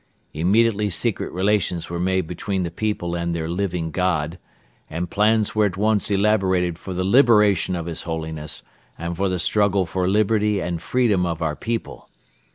[0.33, 4.39] Immediately secret relations were made between the people and their Living God,
[4.89, 8.63] and plans were at once elaborated for the liberation of His Holiness
[8.97, 12.09] and for the struggle for liberty and freedom of our people.